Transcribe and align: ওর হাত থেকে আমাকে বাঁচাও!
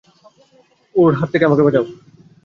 ওর 0.95 1.11
হাত 1.19 1.29
থেকে 1.31 1.45
আমাকে 1.45 1.63
বাঁচাও! 1.65 1.85